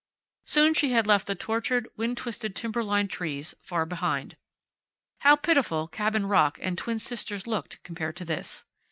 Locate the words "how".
5.19-5.35